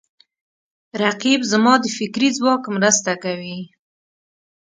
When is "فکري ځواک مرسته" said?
1.97-3.11